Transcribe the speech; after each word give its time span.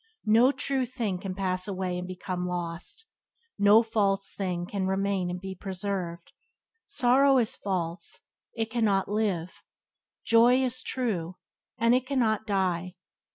No 0.25 0.51
true 0.51 0.87
thing 0.87 1.19
can 1.19 1.35
pass 1.35 1.67
away 1.67 1.99
and 1.99 2.07
become 2.07 2.47
lost; 2.47 3.05
no 3.59 3.83
false 3.83 4.33
thing 4.33 4.65
can 4.65 4.87
remain 4.87 5.29
and 5.29 5.39
be 5.39 5.53
preserved. 5.53 6.31
Sorrow 6.87 7.37
is 7.37 7.55
false, 7.55 8.21
and 8.57 8.63
it 8.65 8.71
cannot 8.71 9.07
live; 9.09 9.63
joy 10.25 10.63
is 10.63 10.81
true, 10.81 11.35
and 11.77 11.93
it 11.93 12.07
cannot 12.07 12.47
die. 12.47 12.95